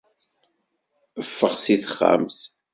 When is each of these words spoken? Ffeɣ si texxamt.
Ffeɣ 1.27 1.53
si 1.63 1.75
texxamt. 1.81 2.39